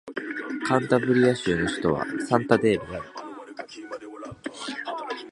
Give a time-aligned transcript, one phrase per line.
[0.65, 3.03] カンタブリア州の州都はサンタンデールである